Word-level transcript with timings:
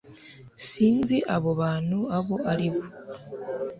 sinzi 0.69 1.17
abo 1.35 1.51
bantu 1.61 1.99
abo 2.17 2.35
ari 2.51 2.67
bo 2.73 2.83